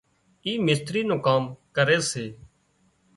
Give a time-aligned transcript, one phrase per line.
[0.45, 1.43] اي مستري نُون ڪام
[1.75, 2.25] ڪري سي